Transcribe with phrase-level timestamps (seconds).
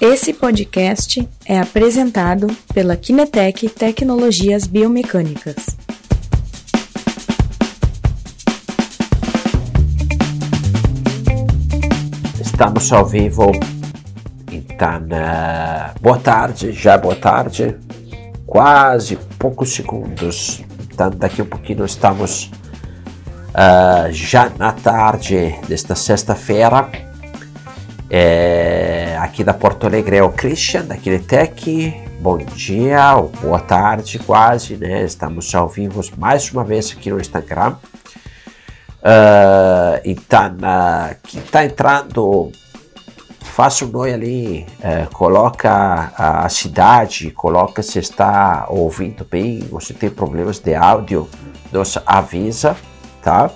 [0.00, 5.56] Esse podcast é apresentado pela Kinetec Tecnologias Biomecânicas.
[12.40, 13.50] Estamos ao vivo.
[14.52, 15.08] Então,
[16.00, 17.76] boa tarde, já boa tarde.
[18.46, 20.62] Quase poucos segundos.
[20.92, 22.52] Então, daqui a um pouquinho estamos
[23.48, 27.07] uh, já na tarde desta sexta-feira.
[28.10, 31.94] É, aqui da Porto Alegre é o Christian, da Kinetec.
[32.20, 35.04] Bom dia, ou boa tarde, quase, né?
[35.04, 37.76] Estamos ao vivo mais uma vez aqui no Instagram.
[39.00, 42.50] Uh, uh, quem está entrando,
[43.40, 49.80] faça um oi ali, uh, coloca a, a, cidade, coloca se está ouvindo bem, ou
[49.80, 51.28] se tem problemas de áudio,
[51.70, 52.74] nos avisa,
[53.22, 53.50] tá?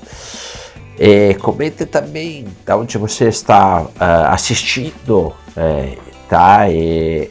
[1.05, 3.85] E comente também de onde você está
[4.31, 5.35] assistindo,
[6.29, 6.71] tá?
[6.71, 7.29] E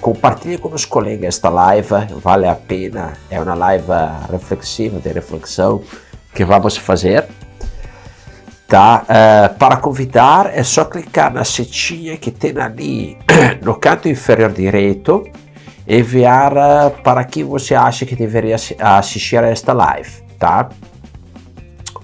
[0.00, 3.84] compartilhe com os colegas esta live, vale a pena, é uma live
[4.32, 5.82] reflexiva, de reflexão,
[6.34, 7.26] que vamos fazer.
[8.66, 9.04] Tá?
[9.04, 13.16] Uh, para convidar é só clicar na setinha que tem ali
[13.64, 15.24] no canto inferior direito,
[15.86, 20.68] enviar uh, para quem você acha que deveria assistir a esta live, tá?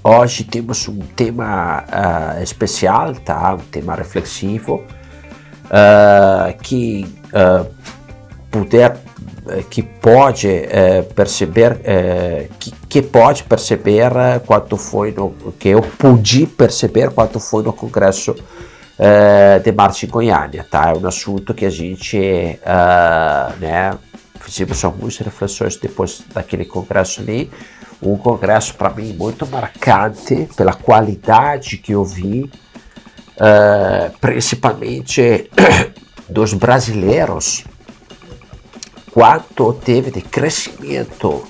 [0.06, 3.54] Hoje temos um tema uh, especial, tá?
[3.54, 4.84] Um tema reflexivo
[6.62, 7.06] que
[8.50, 8.98] puder
[9.70, 14.10] que pode é, perceber é, que, que, pode perceber
[14.46, 18.36] quanto foi no que eu pude perceber quanto foi no congresso
[19.64, 22.18] de Marte Goiânia tá é um assunto que a gente
[23.58, 23.98] né
[24.38, 27.50] fizemos algumas reflexões depois daquele congresso ali
[28.02, 32.50] um congresso para mim muito marcante pela qualidade que eu vi
[34.20, 35.50] principalmente
[36.28, 37.64] dos brasileiros
[39.12, 41.44] quanto teve de crescimento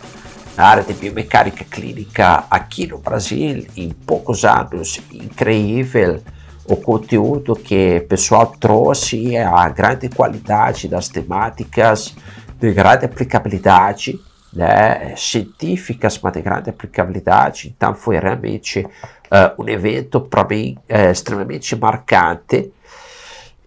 [0.57, 6.23] na área de biomecânica clínica aqui no Brasil em poucos anos, incrível
[6.67, 12.15] o conteúdo que o pessoal trouxe, a grande qualidade das temáticas,
[12.59, 14.19] de grande aplicabilidade,
[14.55, 17.75] né, científicas, mas de grande aplicabilidade.
[17.77, 22.73] Então foi realmente uh, um evento para mim uh, extremamente marcante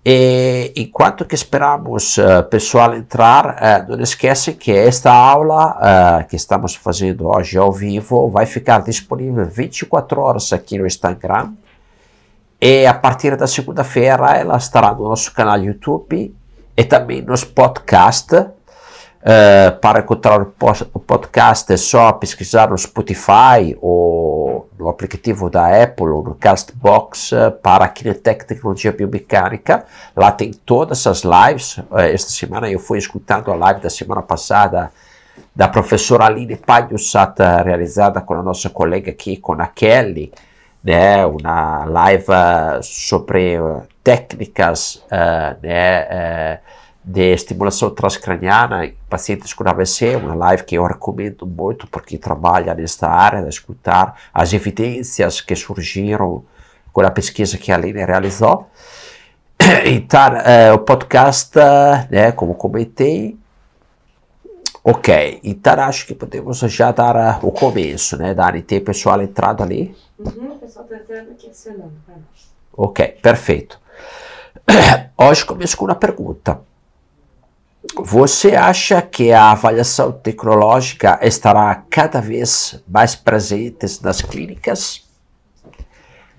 [0.09, 3.57] e enquanto que esperamos o uh, pessoal entrar,
[3.89, 8.81] uh, não esquece que esta aula uh, que estamos fazendo hoje ao vivo vai ficar
[8.83, 11.51] disponível 24 horas aqui no Instagram.
[12.61, 16.33] E a partir da segunda-feira ela estará no nosso canal YouTube
[16.77, 18.45] e também nos podcasts.
[19.27, 26.07] Uh, para encontrar o podcast é só pesquisar no Spotify ou no aplicativo da Apple
[26.07, 29.83] ou no Castbox uh, para a Kinetec Tecnologia Biomecânica.
[30.16, 31.77] Lá tem todas as lives.
[31.77, 34.93] Uh, esta semana eu fui escutando a live da semana passada
[35.53, 40.31] da professora Aline Pagliussat, realizada com a nossa colega aqui, com a Kelly,
[40.81, 42.31] né, uma live
[42.81, 43.57] sobre
[44.01, 45.03] técnicas
[45.61, 46.59] né,
[47.07, 52.73] de estimulação transcraniana em pacientes com AVC, uma live que eu recomendo muito porque trabalha
[52.73, 56.44] nesta área de escutar as evidências que surgiram
[56.91, 58.69] com a pesquisa que a Aline realizou.
[59.85, 61.56] Então, uh, o podcast,
[62.12, 63.38] né, como comentei,
[64.84, 69.63] ok, então acho que podemos já dar uh, o começo, né, Dani, tem pessoal entrado
[69.63, 69.96] ali?
[70.19, 72.51] Uhum, o pessoal está entrando aqui acionando para nós.
[72.73, 73.79] Ok, perfeito.
[75.17, 76.59] Hoje começo com uma pergunta.
[77.95, 85.05] Você acha que a avaliação tecnológica estará cada vez mais presente nas clínicas?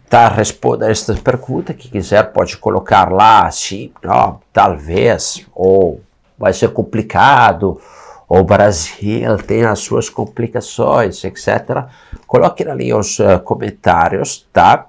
[0.09, 1.75] Tá, responda a esta pergunta.
[1.75, 6.00] Quem quiser pode colocar lá, sim, não, talvez, ou
[6.38, 7.80] vai ser complicado,
[8.28, 11.86] ou o Brasil tem as suas complicações, etc.
[12.26, 14.86] Coloque ali os uh, comentários, tá?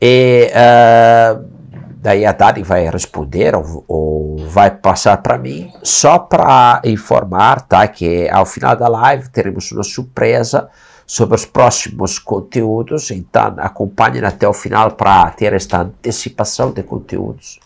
[0.00, 1.59] E uh,
[2.00, 7.86] daí a Dani vai responder ou, ou vai passar para mim, só para informar, tá,
[7.86, 10.68] que ao final da live teremos uma surpresa
[11.06, 17.58] sobre os próximos conteúdos, então acompanhem até o final para ter esta antecipação de conteúdos.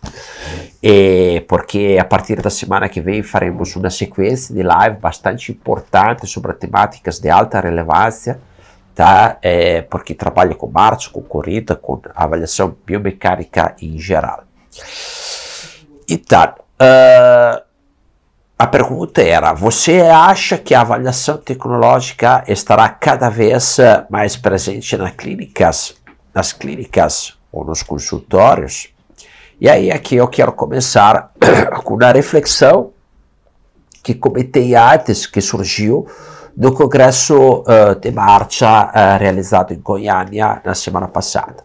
[0.83, 6.27] E porque a partir da semana que vem faremos uma sequência de live bastante importante
[6.27, 8.41] sobre temáticas de alta relevância,
[8.95, 9.39] tá?
[9.43, 14.45] É, porque trabalha com marcha, com corrida, com avaliação biomecânica em geral.
[16.09, 17.63] Então, uh,
[18.59, 25.13] a pergunta era: você acha que a avaliação tecnológica estará cada vez mais presente nas
[25.13, 25.95] clínicas,
[26.33, 28.89] nas clínicas ou nos consultórios?
[29.61, 31.33] E aí aqui eu quero começar
[31.85, 32.93] com uma reflexão
[34.03, 36.07] que comentei antes, que surgiu
[36.57, 41.65] no congresso uh, de marcha uh, realizado em Goiânia na semana passada.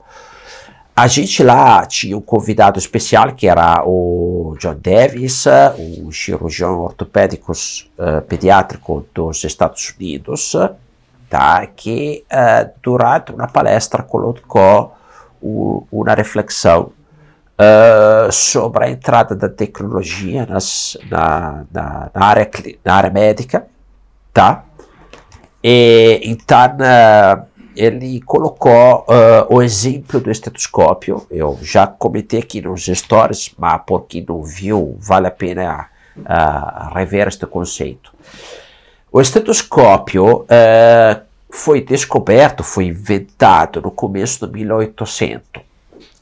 [0.96, 5.46] A gente lá tinha um convidado especial que era o John Davis,
[5.78, 10.58] um cirurgião ortopédico uh, pediátrico dos Estados Unidos,
[11.30, 11.66] tá?
[11.68, 14.94] que uh, durante uma palestra colocou
[15.42, 16.92] uma reflexão
[17.60, 22.50] uh, sobre a entrada da tecnologia nas, na, na, na, área,
[22.84, 23.68] na área médica,
[24.34, 24.66] tá?
[25.64, 26.78] E, então,
[27.80, 31.26] ele colocou uh, o exemplo do estetoscópio.
[31.32, 36.94] Eu já comentei aqui nos stories, mas por quem não viu, vale a pena uh,
[36.94, 38.14] rever este conceito.
[39.10, 45.64] O estetoscópio uh, foi descoberto, foi inventado no começo do 1800.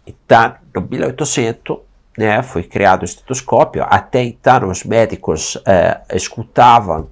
[0.06, 1.80] Então, no 1800,
[2.16, 3.83] né, foi criado o estetoscópio.
[3.90, 5.57] Até então, os médicos
[6.13, 7.10] escutavam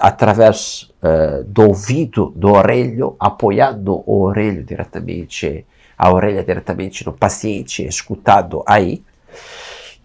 [0.00, 5.64] através uh, do ouvido, do orelho, apoiando o orelho diretamente,
[5.96, 9.02] a orelha diretamente no paciente, escutado aí.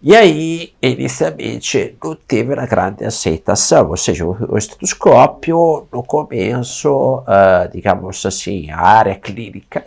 [0.00, 7.18] E aí, inicialmente, não teve uma grande aceitação, ou seja, o, o estetoscópio, no começo,
[7.18, 9.84] uh, digamos assim, a área clínica,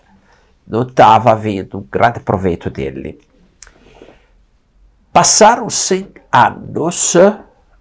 [0.68, 3.20] não estava havendo um grande proveito dele.
[5.14, 7.16] Passaram 100 anos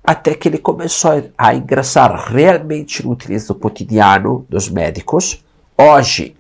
[0.08, 5.44] até que ele começou a ingressar realmente no utilizo cotidiano dos médicos.
[5.76, 6.34] Hoje,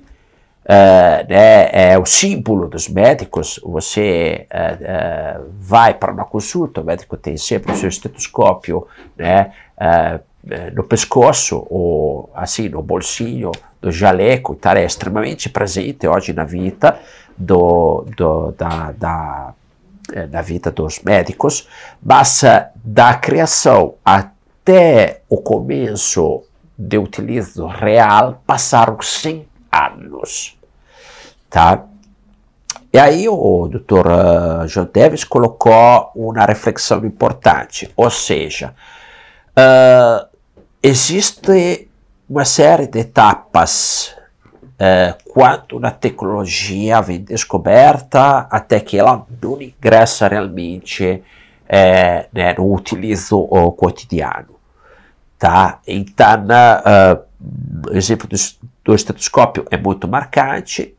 [0.64, 3.60] uh, né, é o símbolo dos médicos.
[3.62, 8.86] Você uh, uh, vai para uma consulta, o médico tem sempre o seu estetoscópio
[9.18, 9.52] né,
[10.74, 16.98] no pescoço ou assim no bolsinho do jaleco, está é extremamente presente hoje na vida
[17.36, 19.54] do, do da, da
[20.30, 21.68] na vida dos médicos,
[22.02, 22.42] mas
[22.76, 26.42] da criação até o começo
[26.78, 30.56] de utilizo real passaram 100 anos,
[31.50, 31.84] tá?
[32.92, 34.66] E aí o Dr.
[34.66, 38.74] John Davis colocou uma reflexão importante, ou seja,
[39.50, 40.26] uh,
[40.82, 41.90] existe
[42.28, 44.14] uma série de etapas
[44.78, 51.22] eh, quando uma tecnologia vem descoberta até que ela não ingressa realmente
[51.68, 54.56] eh, né, no utilizo uh, cotidiano.
[55.38, 55.80] Tá?
[55.86, 58.28] Então, uh, o exemplo
[58.84, 60.94] do estetoscópio é muito marcante,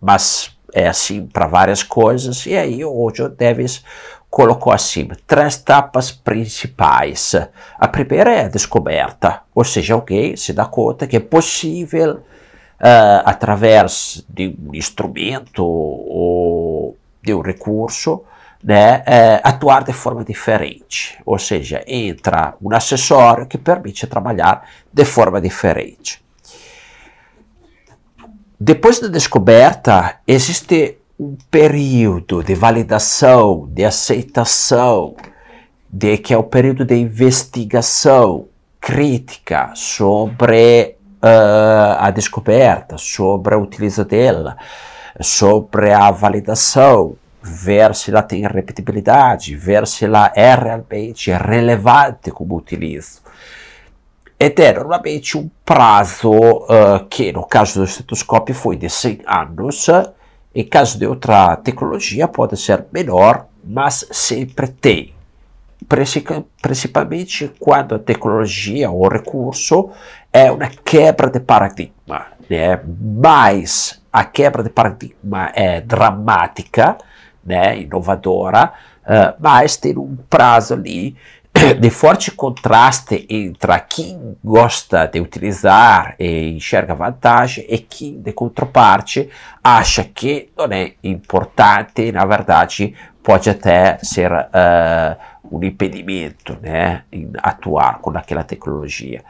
[0.00, 3.84] mas é assim para várias coisas, e aí o John Davis
[4.30, 7.34] colocou assim três etapas principais.
[7.78, 12.22] A primeira é a descoberta, ou seja, alguém se dá conta que é possível
[12.84, 18.22] uh, através de um instrumento ou de um recurso,
[18.62, 21.18] né, uh, atuar de forma diferente.
[21.24, 26.22] Ou seja, entra um acessório que permite trabalhar de forma diferente.
[28.60, 35.14] Depois da descoberta, existe um período de validação, de aceitação,
[35.90, 38.48] de que é o período de investigação
[38.80, 40.93] crítica sobre
[41.24, 44.56] uh, a descoberta, sobre a utilização dela,
[45.20, 52.56] sobre a validação, ver se ela tem repetibilidade, ver se ela é realmente relevante como
[52.56, 53.22] utilizo.
[54.38, 59.86] Ed é normalmente um prazo uh, que, no caso do estetoscópio, foi de 100 anos.
[60.54, 65.13] Em caso de outra tecnologia, pode ser menor, mas sempre tem
[65.86, 69.90] principalmente quando a tecnologia ou recurso
[70.32, 72.80] é uma quebra de paradigma, né?
[72.86, 76.96] mas a quebra de paradigma é dramática,
[77.44, 77.78] né?
[77.78, 78.72] inovadora,
[79.02, 81.16] uh, mas tem um prazo ali
[81.80, 89.30] de forte contraste entre quem gosta de utilizar e enxerga vantagem e quem, de contraparte,
[89.62, 95.16] acha que não é importante, na verdade, pode até ser uh,
[95.50, 99.22] um impedimento né, em atuar com aquela tecnologia.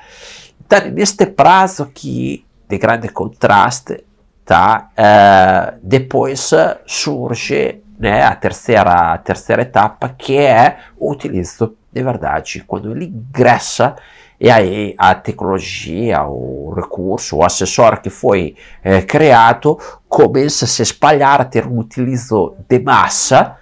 [0.64, 4.02] Então, neste prazo aqui de grande contraste,
[4.44, 6.50] tá, uh, depois
[6.86, 13.06] surge né, a, terceira, a terceira etapa, que é o utilizo de verdade, quando ele
[13.06, 13.94] ingressa
[14.40, 20.82] e aí a tecnologia, o recurso, o acessório que foi eh, criado começa a se
[20.82, 23.56] espalhar, a ter um utilizo de massa,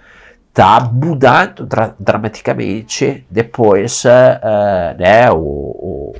[0.49, 6.15] está mudando dra dramaticamente depois uh, né, o, o,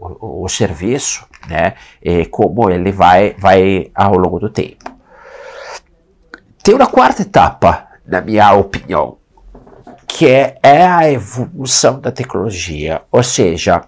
[0.00, 4.90] o, o, serviço né, e como ele vai, vai ao longo do tempo.
[6.62, 9.19] Tem uma quarta etapa na minha opinião,
[10.20, 13.80] que é a evolução da tecnologia, ou seja,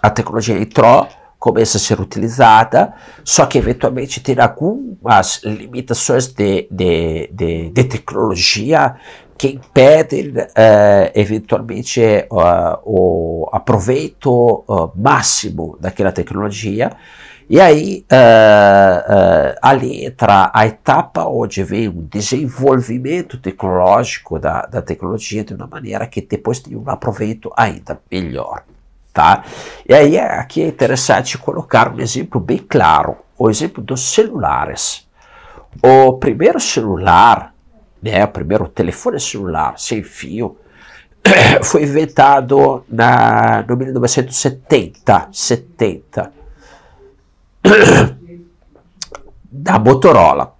[0.00, 1.06] a tecnologia entrou,
[1.38, 8.96] começa a ser utilizada, só que eventualmente tem algumas limitações de, de, de, de tecnologia
[9.36, 12.00] que impedem uh, eventualmente
[12.30, 16.92] uh, o aproveito uh, máximo daquela tecnologia.
[17.48, 18.04] E aí
[19.62, 26.06] ali entra a etapa onde vem o desenvolvimento tecnológico da, da tecnologia de uma maneira
[26.06, 28.64] que depois tem um aproveito ainda melhor.
[29.12, 29.44] Tá?
[29.88, 35.06] E aí aqui é interessante colocar um exemplo bem claro, o exemplo dos celulares.
[35.82, 37.54] O primeiro celular,
[38.02, 40.58] né, o primeiro telefone celular sem fio,
[41.62, 46.32] foi inventado na, no 1970, 70,
[49.50, 50.54] da Motorola.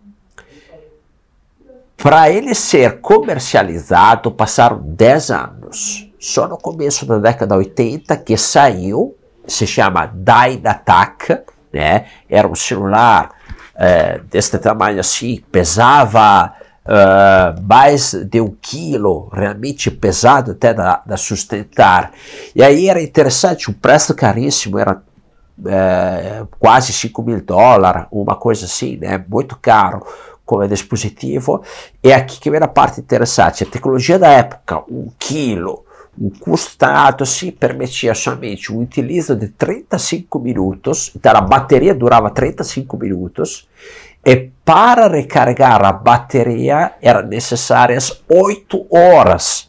[1.96, 9.16] Para ele ser comercializado, passaram 10 anos só no começo da década 80 que saiu,
[9.46, 12.06] se chama Dynatac, né?
[12.28, 13.30] Era um celular
[13.76, 16.52] é, deste tamanho assim, pesava
[16.86, 22.12] uh, mais de um quilo, realmente pesado até da, da, sustentar.
[22.54, 25.02] E aí era interessante, o preço caríssimo era
[25.64, 29.22] é, quase 5 mil dólares, uma coisa assim, né?
[29.28, 30.04] Muito caro
[30.44, 31.62] como dispositivo.
[32.02, 35.84] E aqui que vem a parte interessante, a tecnologia da época, um quilo,
[36.18, 42.96] o custo se permitia somente um utilizo de 35 minutos, então a bateria durava 35
[42.96, 43.68] minutos,
[44.24, 49.68] e para recarregar a bateria eram necessárias 8 horas.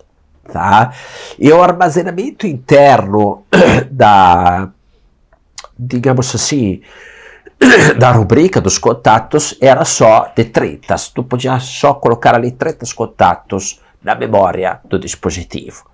[0.51, 0.93] Tá?
[1.37, 3.43] E o armazenamento interno
[3.91, 4.69] da,
[5.77, 6.81] digamos assim,
[7.97, 10.95] da rubrica dos contatos era só de 30.
[11.13, 15.85] Tu podia só colocar ali 30 contatos na memória do dispositivo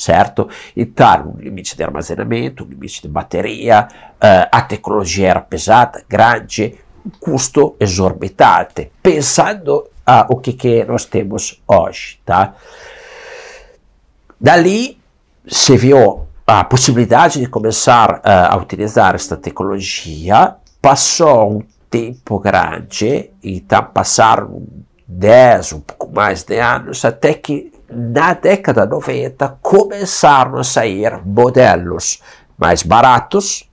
[0.00, 0.48] certo?
[0.74, 6.78] Então, um limite de armazenamento, um limite de bateria, uh, a tecnologia era pesada, grande,
[7.04, 12.54] um custo exorbitante, pensando uh, o que, que nós temos hoje, tá?
[14.40, 14.98] Dali
[15.46, 23.30] se viu a possibilidade de começar uh, a utilizar esta tecnologia, passou um tempo grande,
[23.40, 24.66] então passaram
[25.06, 32.20] 10, um pouco mais de anos, até que na década 90 começaram a sair modelos
[32.58, 33.70] mais baratos,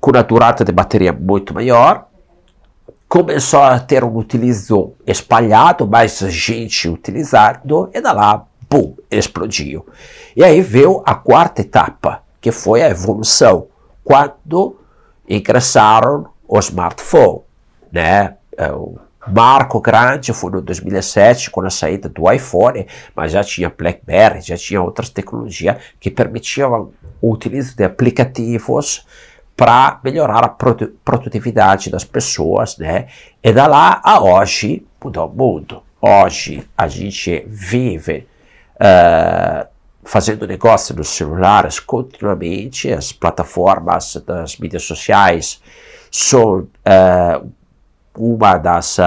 [0.00, 2.08] com a durata de bateria muito maior,
[3.08, 9.86] começou a ter um utilizo espalhado, mais gente utilizando, e da lá, bum, explodiu.
[10.34, 13.66] E aí veio a quarta etapa, que foi a evolução,
[14.02, 14.80] quando
[15.28, 17.42] ingressaram o smartphone,
[17.92, 18.36] né?
[18.56, 18.96] É o
[19.28, 24.56] marco grande foi no 2007, com a saída do iPhone, mas já tinha BlackBerry, já
[24.56, 29.06] tinha outras tecnologias que permitiam o utilizo de aplicativos
[29.54, 30.48] para melhorar a
[31.04, 33.06] produtividade das pessoas, né?
[33.42, 35.82] E da lá a hoje mudou o mundo.
[36.00, 38.26] Hoje a gente vive
[38.82, 39.68] uh,
[40.02, 45.62] fazendo negócio nos celulares continuamente, as plataformas das mídias sociais
[46.10, 47.52] são uh,
[48.14, 48.98] uma das,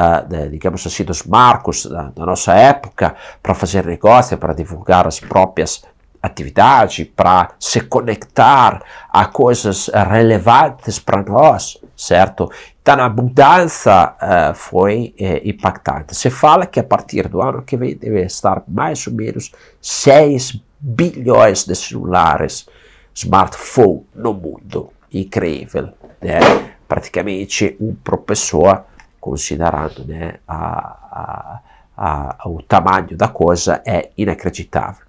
[0.50, 5.84] digamos assim, dos marcos da, da nossa época para fazer negócio, para divulgar as próprias
[6.26, 12.52] atividades, para se conectar a coisas relevantes para nós, certo?
[12.82, 16.16] Então a mudança uh, foi uh, impactante.
[16.16, 19.52] Se fala que a partir do ano que vem deve estar mais ou menos
[19.82, 22.68] 6 bilhões de celulares,
[23.14, 24.92] smartphone no mundo.
[25.12, 25.90] Incrível,
[26.22, 26.40] né?
[26.88, 28.86] Praticamente um por pessoa
[29.26, 31.60] considerando né, a,
[31.98, 35.04] a, a, o tamanho da coisa, é inacreditável.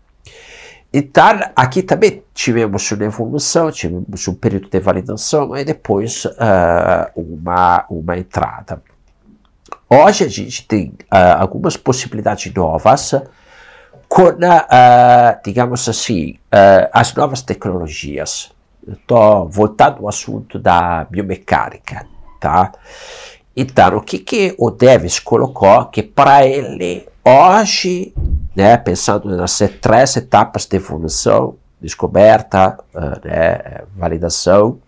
[0.98, 7.84] Então, aqui também tivemos uma evolução, tivemos um período de validação e depois uh, uma,
[7.90, 8.82] uma entrada.
[9.90, 13.12] Hoje a gente tem uh, algumas possibilidades novas
[14.08, 16.38] com, uh, digamos assim,
[16.90, 18.50] as novas tecnologias.
[18.88, 22.06] Estou voltando ao assunto da biomecânica,
[22.40, 22.72] tá?
[23.56, 25.86] Então, o que, que o Davis colocou?
[25.86, 28.12] Que para ele, hoje,
[28.54, 34.78] né, pensando nas três etapas de evolução, descoberta, uh, né, validação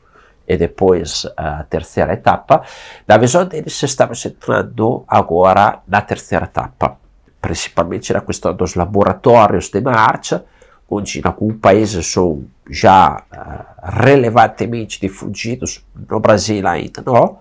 [0.46, 2.62] e depois a terceira etapa,
[3.06, 6.98] na visão dele se estava centrando agora na terceira etapa,
[7.40, 10.44] principalmente na questão dos laboratórios de marcha,
[10.90, 17.38] onde em alguns países são já uh, relevantemente difundidos, no Brasil ainda não,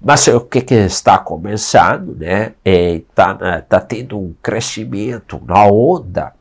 [0.00, 6.32] mas o que, que está começando, né, está é, tá tendo um crescimento, uma onda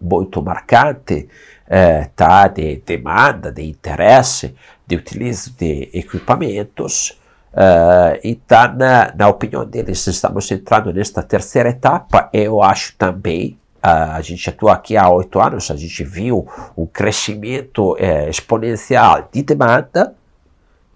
[0.00, 1.28] muito marcante,
[1.68, 4.54] é, tá, de demanda, de interesse,
[4.86, 7.18] de utilizo de equipamentos,
[7.52, 12.30] Uh, e tá na, na opinião deles, estamos entrando nesta terceira etapa.
[12.32, 16.46] Eu acho também, a gente atua aqui há oito anos, a gente viu
[16.76, 20.14] um crescimento uh, exponencial de demanda,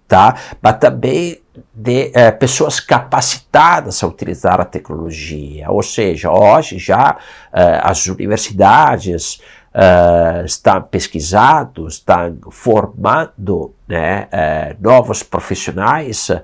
[0.07, 0.35] tá?
[0.61, 1.41] mas também
[1.73, 5.71] de eh, pessoas capacitadas a utilizar a tecnologia.
[5.71, 7.17] Ou seja, hoje já
[7.53, 9.39] eh, as universidades
[9.75, 16.41] uh, estão pesquisando, estão formando né, uh, novos profissionais uh,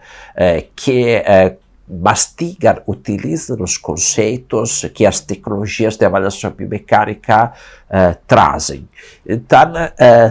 [0.76, 1.24] que
[1.92, 7.52] mastigam, utilizam os conceitos que as tecnologias de avaliação biomecânica
[8.26, 8.88] trazem.
[9.28, 9.74] Então,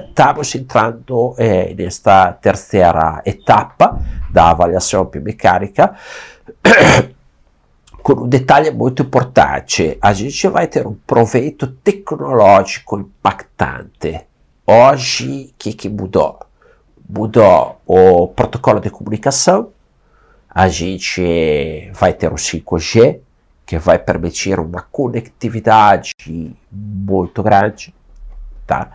[0.09, 1.37] estamos entrando
[1.77, 4.01] nesta terceira etapa
[4.31, 5.95] da avaliação biomecânica.
[8.03, 14.21] com um detalhe muito importante: a gente vai ter um proveito tecnológico impactante.
[14.67, 16.39] Hoje, o que, que mudou?
[17.09, 19.73] Mudou o protocolo de comunicação,
[20.53, 23.21] a gente vai ter o 5G,
[23.65, 26.13] que vai permitir uma conectividade
[26.71, 27.95] muito grande,
[28.67, 28.91] tá?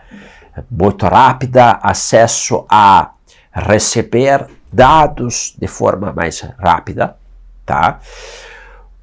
[0.70, 3.12] muito rápida, acesso a
[3.52, 7.16] receber dados de forma mais rápida.
[7.64, 8.00] Tá?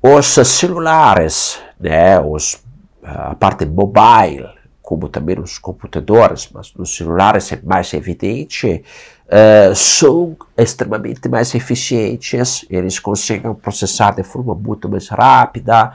[0.01, 2.61] Os celulares, né, os,
[3.03, 4.49] a parte mobile,
[4.93, 8.83] como também os computadores, mas nos celulares é mais evidente,
[9.25, 15.93] uh, são extremamente mais eficientes, eles conseguem processar de forma muito mais rápida,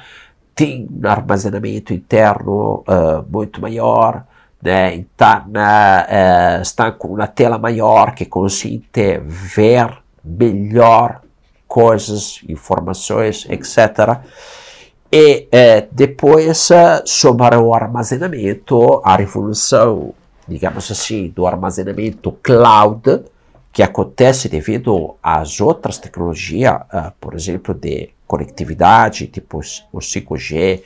[0.52, 4.24] tem um armazenamento interno uh, muito maior,
[4.60, 4.96] né?
[4.96, 11.20] então uh, estão com uma tela maior que consente ver melhor
[11.68, 14.18] coisas, informações, etc.
[15.10, 16.68] E eh, depois,
[17.04, 20.14] sobre o armazenamento, a revolução,
[20.46, 23.24] digamos assim, do armazenamento cloud,
[23.72, 29.60] que acontece devido às outras tecnologias, uh, por exemplo, de conectividade, tipo
[29.92, 30.82] o 5G,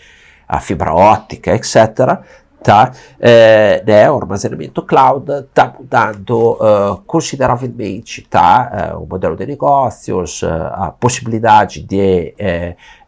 [0.46, 2.20] a fibra óptica, etc.,
[2.62, 2.92] tá?
[3.20, 8.92] É, né, o armazenamento cloud está mudando uh, consideravelmente tá?
[8.94, 12.34] Uh, o modelo de negócios, uh, a possibilidade de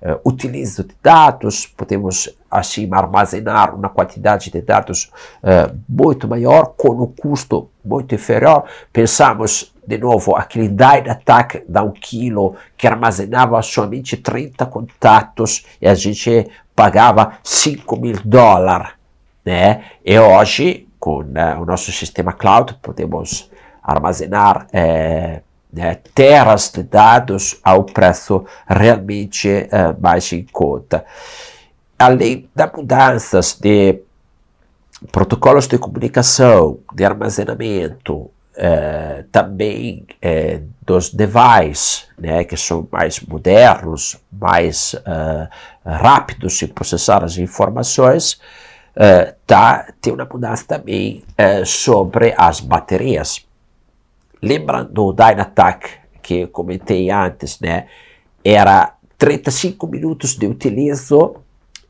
[0.03, 5.11] uh, utilizo de dados, podemos assim armazenar uma quantidade de dados
[5.89, 8.65] muito maior com um custo muito inferior.
[8.93, 15.95] Pensamos de novo, aquele Dynatac da um quilo que armazenava somente 30 contatos e a
[15.95, 19.04] gente pagava 5 mil dólares
[19.45, 19.85] né?
[20.05, 23.51] E hoje, com né, o nosso sistema cloud, podemos
[23.83, 31.05] armazenar é, né, teras de dados a um preço realmente é, mais em conta.
[31.99, 34.01] Além das mudanças de
[35.13, 40.07] protocolos de comunicação, de armazenamento, é, também
[40.87, 45.49] dos devices, né, que são mais modernos, mais uh,
[45.85, 48.39] rápidos em processar as informações,
[48.97, 53.47] uh, tá, tem uma mudança também uh, sobre as baterias.
[54.43, 55.89] Lembra do Dynatac
[56.23, 57.87] que eu comentei antes, né?
[58.43, 61.37] Era 35 minutos de utilizo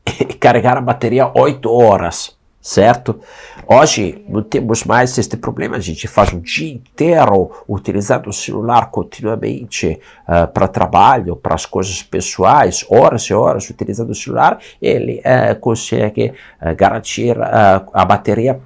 [0.05, 2.34] e carregar a bateria 8 horas
[2.65, 3.19] certo?
[3.67, 8.89] Hoje não temos mais este problema, a gente faz um dia inteiro utilizando o celular
[8.89, 15.21] continuamente uh, para trabalho, para as coisas pessoais, horas e horas utilizando o celular, ele
[15.21, 18.59] uh, consegue uh, garantir a bateria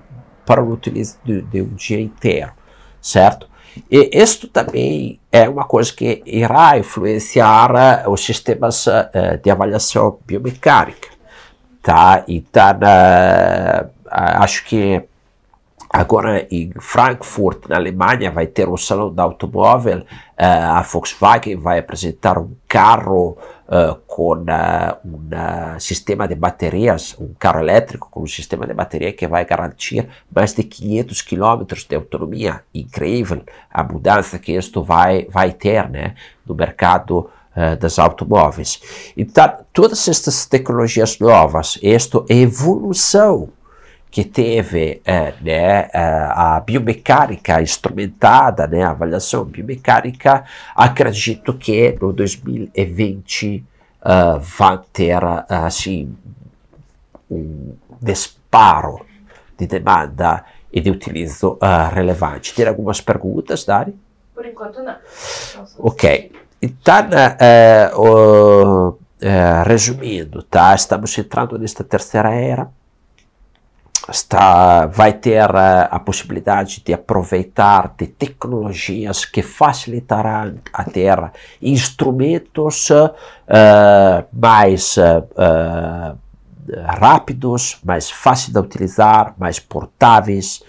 [0.46, 2.54] para o utilizo de, de, um dia inteiro,
[3.02, 3.50] certo?
[3.92, 8.86] E isto também é uma coisa que irá influenciar os sistemas
[9.44, 11.09] de avaliação biomecânica
[11.82, 12.24] tá?
[12.28, 13.90] E tá na,
[14.42, 15.02] acho que
[15.90, 20.06] agora em Frankfurt, na Alemanha, vai ter um salão de automóvel, uh,
[20.38, 23.38] a Volkswagen vai apresentar um carro
[23.68, 24.46] uh, com uh,
[25.04, 30.08] um sistema de baterias, um carro elétrico com um sistema de bateria que vai garantir
[30.34, 32.62] mais de 500 km de autonomia.
[32.74, 36.14] Incrível a mudança que isto vai, vai ter né,
[36.46, 37.30] no mercado uh,
[37.80, 38.80] das automóveis.
[39.18, 43.50] Então, todas estas tecnologias novas, esta evolução
[44.12, 52.12] que teve uh, né, uh, a biomecânica instrumentada, né, a avaliação biomecânica, acredito que no
[52.12, 53.64] 2020
[54.02, 56.16] uh, vai ter assim
[57.30, 59.06] um disparo
[59.58, 62.54] de demanda e de utilizo uh, relevante.
[62.56, 63.96] Tem algumas perguntas, Dari?
[64.34, 64.96] Por enquanto não.
[65.78, 66.32] Ok.
[66.62, 67.08] Então,
[67.96, 68.98] uh, uh,
[69.66, 70.76] resumindo, tá?
[70.76, 72.70] estamos entrando nesta terceira era.
[74.10, 82.90] Está, vai ter a possibilidade de aproveitar de tecnologias que facilitarão a ter instrumentos
[84.34, 84.96] mais
[86.88, 90.64] rápidos, mais fáceis de utilizar, mais portáveis,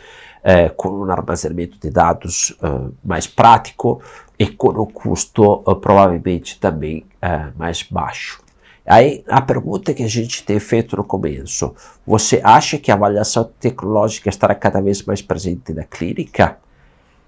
[0.77, 4.03] com um armazenamento de dados uh, mais prático
[4.41, 8.43] e com um custo uh, provavelmente também uh, mais baixo.
[8.87, 11.75] Aí a pergunta que a gente tem feito no começo:
[12.07, 16.57] você acha que a avaliação tecnológica estará cada vez mais presente na clínica?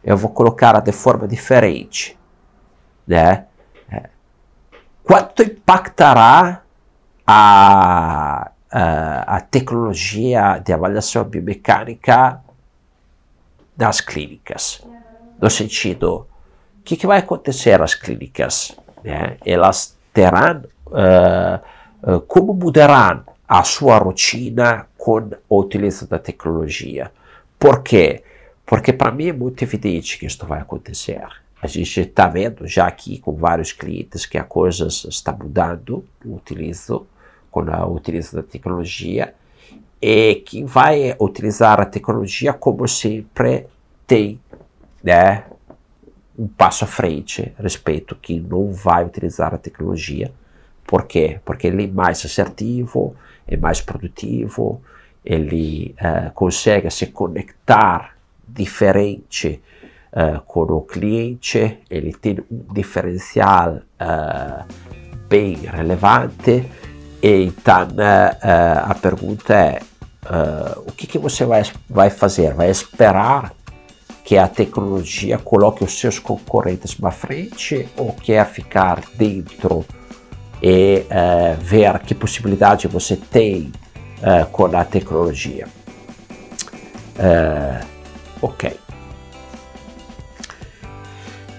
[0.02, 2.18] Eu vou colocar de forma diferente,
[3.06, 3.44] né?
[3.90, 4.08] É.
[5.04, 6.62] Quanto impactará
[7.26, 12.40] a uh, a tecnologia de avaliação biomecânica
[13.76, 14.82] das clínicas.
[15.40, 16.26] No sentido,
[16.82, 18.76] o que, que, vai acontecer nas clínicas?
[19.04, 19.36] Né?
[19.46, 27.12] Elas terão, uh, uh, como mudarão a sua rotina com o utilizo da tecnologia?
[27.56, 28.24] Por quê?
[28.66, 31.22] Porque para mim é muito evidente que isso vai acontecer.
[31.62, 36.34] A gente está vendo já aqui com vários clientes que a coisa está mudando no
[36.34, 37.06] utilizo
[37.90, 39.34] utiliza a tecnologia
[40.00, 43.68] e quem vai utilizar a tecnologia, como sempre,
[44.04, 44.40] tem
[45.04, 45.44] né,
[46.38, 50.32] um passo à frente respeito quem não vai utilizar a tecnologia.
[50.86, 51.40] Por quê?
[51.44, 53.14] Porque ele é mais assertivo,
[53.46, 54.82] é mais produtivo,
[55.24, 58.16] ele uh, consegue se conectar
[58.46, 59.60] diferente
[60.12, 64.66] uh, com o cliente, ele tem um diferencial uh,
[65.28, 66.64] bem relevante
[67.22, 69.80] então, uh, a pergunta é:
[70.84, 72.52] o que, que você vai, vai fazer?
[72.52, 73.54] Vai esperar
[74.24, 79.84] que a tecnologia coloque os seus concorrentes para frente ou quer ficar dentro
[80.62, 83.72] e uh, ver que possibilidade você tem
[84.52, 85.66] com a tecnologia?
[88.40, 88.78] ok.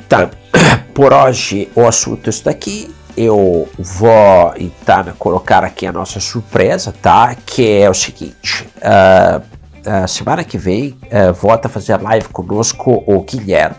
[0.05, 0.29] Então,
[0.95, 7.35] por hoje o assunto está aqui eu vou então colocar aqui a nossa surpresa, tá?
[7.45, 9.43] Que é o seguinte: uh,
[9.85, 13.75] uh, semana que vem uh, volta a fazer live conosco o Guilherme,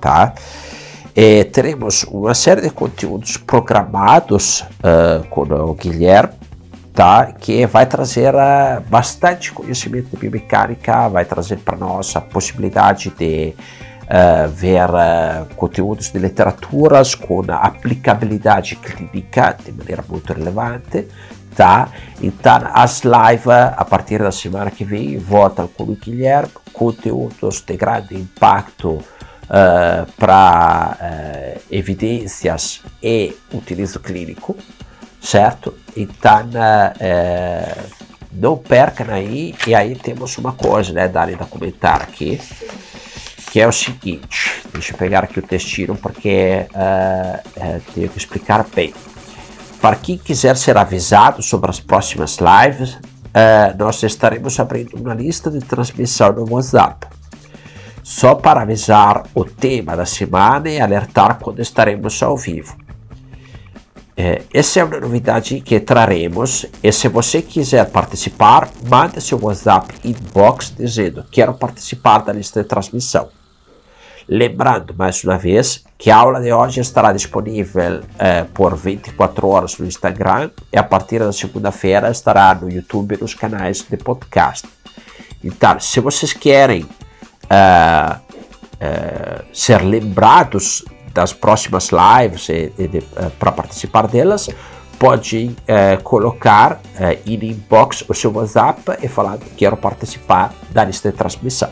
[0.00, 0.34] tá?
[1.14, 6.34] E teremos uma série de conteúdos programados uh, com o Guilherme,
[6.92, 7.32] tá?
[7.32, 8.34] Que vai trazer
[8.88, 13.54] bastante conhecimento de biomecânica, vai trazer para nós a possibilidade de
[14.06, 21.06] uh, ver uh, conteúdos de literaturas com aplicabilidade clínica de maneira muito relevante.
[21.56, 21.88] Tá?
[22.20, 27.76] Então, as lives a partir da semana que vem voltam com o Guilherme, conteúdos de
[27.78, 28.90] grande impacto
[29.46, 34.54] uh, para uh, evidências e utilizo clínico,
[35.18, 35.72] certo?
[35.96, 37.86] Então, uh,
[38.30, 42.38] não percam aí, e aí temos uma coisa, né, Dani, da comentar aqui
[43.50, 46.66] que é o seguinte, deixa eu pegar aqui o textinho porque
[47.94, 48.92] tenho que explicar bem.
[49.80, 55.50] Para quem quiser ser avisado sobre as próximas lives, uh, nós estaremos abrindo uma lista
[55.50, 57.06] de transmissão no WhatsApp.
[58.02, 62.76] Só para avisar o tema da semana e alertar quando estaremos ao vivo.
[64.54, 70.72] essa é uma novidade que traremos e se você quiser participar, mande seu WhatsApp inbox
[70.74, 73.28] dizendo quero participar da lista de transmissão.
[74.28, 79.78] Lembrando, mais uma vez, que a aula de hoje estará disponível eh, por 24 horas
[79.78, 84.66] no Instagram e a partir da segunda-feira estará no YouTube nos canais de podcast.
[85.44, 90.84] Então, se vocês querem uh, uh, ser lembrados
[91.14, 94.48] das próximas lives e, e uh, para participar delas,
[94.98, 95.54] pode
[96.02, 96.80] colocar
[97.26, 101.68] em inbox o seu WhatsApp e falar que quero participar da lista de transmissão.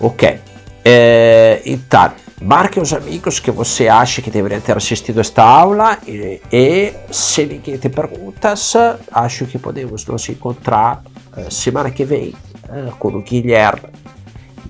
[0.00, 0.55] Ok.
[0.88, 6.40] É, então, marque os amigos que você acha que deveriam ter assistido esta aula e,
[6.52, 8.74] e se ninguém tem perguntas,
[9.10, 11.02] acho que podemos nos encontrar
[11.36, 12.28] uh, semana que vem
[12.68, 13.88] uh, com o Guilherme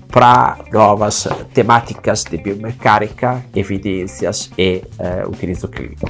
[0.07, 6.07] para novas temáticas de biomecânica, evidências e uh, utilizo clínico.